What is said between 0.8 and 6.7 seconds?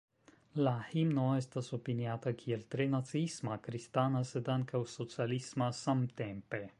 himno estas opiniata kiel tre naciisma, kristana sed ankaŭ socialisma samtempe.